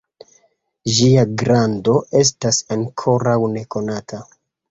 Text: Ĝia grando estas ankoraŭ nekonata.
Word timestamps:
Ĝia 0.93 1.25
grando 1.41 1.93
estas 2.21 2.61
ankoraŭ 2.77 3.37
nekonata. 3.57 4.23